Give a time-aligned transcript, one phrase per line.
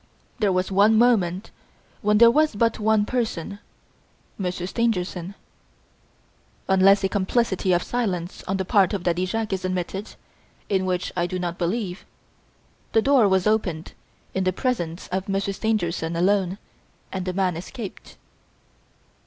[0.39, 1.51] There was one moment
[2.01, 3.59] when there was but one person,
[4.39, 5.35] Monsieur Stangerson.
[6.67, 10.15] Unless a complicity of silence on the part of Daddy Jacques is admitted
[10.69, 12.03] in which I do not believe
[12.93, 13.93] the door was opened
[14.33, 16.57] in the presence of Monsieur Stangerson alone
[17.11, 18.17] and the man escaped.